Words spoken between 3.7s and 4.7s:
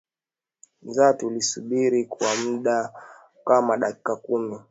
dakika kumi